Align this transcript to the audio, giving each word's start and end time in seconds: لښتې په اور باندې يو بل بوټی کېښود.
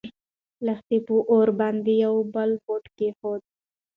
لښتې 0.65 0.97
په 1.07 1.15
اور 1.31 1.47
باندې 1.59 1.93
يو 2.03 2.15
بل 2.33 2.51
بوټی 2.65 2.91
کېښود. 2.97 3.41